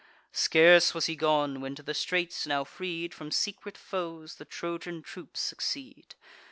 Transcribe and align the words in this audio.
Scarce 0.33 0.95
was 0.95 1.05
he 1.05 1.15
gone, 1.15 1.61
when 1.61 1.75
to 1.75 1.83
the 1.83 1.93
straits, 1.93 2.47
now 2.47 2.63
freed 2.63 3.13
From 3.13 3.29
secret 3.29 3.77
foes, 3.77 4.37
the 4.37 4.45
Trojan 4.45 5.03
troops 5.03 5.39
succeed. 5.41 6.15